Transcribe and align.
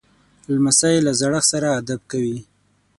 لمسی 0.53 0.95
له 1.05 1.11
زړښت 1.19 1.45
سره 1.51 1.67
ادب 1.79 2.01
کوي. 2.11 2.37